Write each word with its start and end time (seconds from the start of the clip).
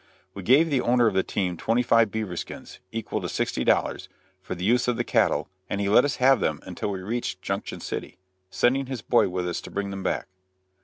We 0.33 0.41
gave 0.41 0.71
the 0.71 0.81
owner 0.81 1.05
of 1.05 1.13
the 1.13 1.21
team 1.21 1.57
twenty 1.57 1.83
five 1.83 2.09
beaver 2.09 2.35
skins, 2.35 2.79
equal 2.91 3.21
to 3.21 3.27
$60, 3.27 4.07
for 4.41 4.55
the 4.55 4.63
use 4.63 4.87
of 4.87 4.97
the 4.97 5.03
cattle, 5.03 5.47
and 5.69 5.79
he 5.79 5.89
let 5.89 6.05
us 6.05 6.15
have 6.15 6.39
them 6.39 6.59
until 6.63 6.89
we 6.89 7.01
reached 7.01 7.43
Junction 7.43 7.79
City, 7.79 8.17
sending 8.49 8.87
his 8.87 9.03
boy 9.03 9.29
with 9.29 9.47
us 9.47 9.61
to 9.61 9.69
bring 9.69 9.91
them 9.91 10.01
back. 10.01 10.25